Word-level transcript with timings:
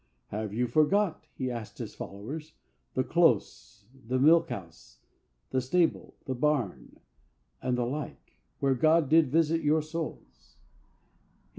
"Have 0.29 0.51
you 0.51 0.65
forgot," 0.65 1.27
he 1.35 1.51
asked 1.51 1.77
his 1.77 1.93
followers, 1.93 2.53
"the 2.95 3.03
close, 3.03 3.85
the 4.07 4.17
milk 4.17 4.49
house, 4.49 4.97
the 5.51 5.61
stable, 5.61 6.15
the 6.25 6.33
barn, 6.33 6.99
and 7.61 7.77
the 7.77 7.85
like, 7.85 8.39
where 8.59 8.73
God 8.73 9.09
did 9.09 9.27
visit 9.29 9.61
your 9.61 9.83
souls?" 9.83 10.55